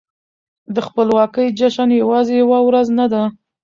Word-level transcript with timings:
د 0.75 0.77
خپلواکۍ 0.87 1.47
جشن 1.59 1.89
يوازې 2.01 2.33
يوه 2.43 2.59
ورځ 2.67 2.87
نه 2.99 3.05
ده. 3.13 3.23